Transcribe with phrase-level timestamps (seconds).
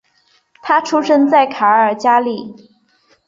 [0.63, 2.55] 他出生在卡尔加里。